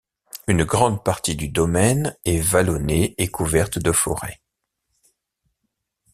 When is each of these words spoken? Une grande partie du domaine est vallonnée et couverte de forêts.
Une 0.47 0.63
grande 0.63 1.03
partie 1.03 1.35
du 1.35 1.47
domaine 1.49 2.17
est 2.25 2.39
vallonnée 2.39 3.13
et 3.19 3.27
couverte 3.27 3.77
de 3.77 3.91
forêts. 3.91 4.41